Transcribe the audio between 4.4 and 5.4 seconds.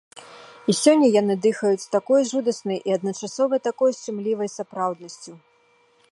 сапраўднасцю!